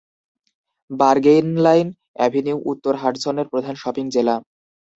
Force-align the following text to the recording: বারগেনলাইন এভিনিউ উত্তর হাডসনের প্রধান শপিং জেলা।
বারগেনলাইন 0.91 1.87
এভিনিউ 2.25 2.57
উত্তর 2.71 2.93
হাডসনের 3.01 3.47
প্রধান 3.51 3.75
শপিং 3.75 4.05
জেলা। 4.15 4.35